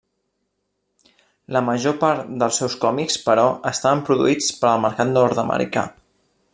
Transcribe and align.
La 1.57 1.61
major 1.67 1.93
part 2.05 2.31
dels 2.43 2.57
seus 2.63 2.77
còmics, 2.87 3.19
però, 3.29 3.45
estaven 3.73 4.05
produïts 4.09 4.51
per 4.63 4.71
al 4.73 4.83
mercat 4.89 5.17
nord-americà. 5.19 5.87